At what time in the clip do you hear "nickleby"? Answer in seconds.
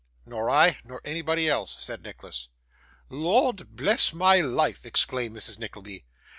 5.59-6.05